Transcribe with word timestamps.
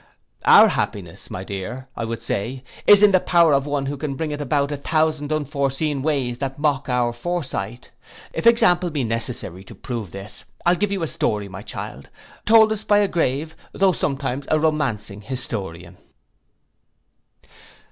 'Our 0.45 0.67
happiness, 0.69 1.29
my 1.29 1.43
dear,' 1.43 1.87
I 1.95 2.05
would 2.05 2.23
say, 2.23 2.63
'is 2.87 3.03
in 3.03 3.11
the 3.11 3.19
power 3.19 3.53
of 3.53 3.67
one 3.67 3.85
who 3.85 3.97
can 3.97 4.15
bring 4.15 4.31
it 4.31 4.41
about 4.41 4.71
a 4.71 4.77
thousand 4.77 5.31
unforeseen 5.31 6.01
ways, 6.01 6.39
that 6.39 6.57
mock 6.57 6.89
our 6.89 7.13
foresight. 7.13 7.91
If 8.33 8.47
example 8.47 8.89
be 8.89 9.03
necessary 9.03 9.63
to 9.65 9.75
prove 9.75 10.09
this, 10.09 10.43
I'll 10.65 10.73
give 10.73 10.91
you 10.91 11.03
a 11.03 11.07
story, 11.07 11.47
my 11.47 11.61
child, 11.61 12.09
told 12.47 12.71
us 12.71 12.83
by 12.83 12.97
a 12.97 13.07
grave, 13.07 13.55
tho' 13.73 13.91
sometimes 13.91 14.47
a 14.49 14.59
romancing, 14.59 15.21
historian. 15.21 15.97